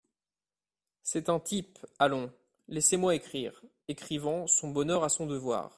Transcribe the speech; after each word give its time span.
C’est 1.03 1.29
un 1.29 1.39
type! 1.39 1.77
allons! 1.99 2.33
laissez-moi 2.69 3.13
écrire… 3.13 3.61
écrivant 3.87 4.47
"son 4.47 4.69
bonheur 4.71 5.03
à 5.03 5.09
son 5.09 5.27
devoir"… 5.27 5.69